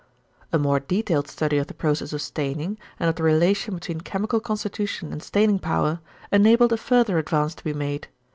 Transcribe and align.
A 0.51 0.57
more 0.57 0.79
detailed 0.79 1.27
study 1.27 1.59
of 1.59 1.67
the 1.67 1.75
process 1.75 2.11
of 2.11 2.23
staining, 2.23 2.79
and 2.99 3.07
of 3.07 3.17
the 3.17 3.21
relation 3.21 3.75
between 3.75 4.01
chemical 4.01 4.39
constitution 4.39 5.11
and 5.11 5.21
staining 5.21 5.59
power, 5.59 5.99
enabled 6.31 6.73
a 6.73 6.77
further 6.77 7.19
advance 7.19 7.53
to 7.53 7.63
be 7.63 7.71
made. 7.75 8.07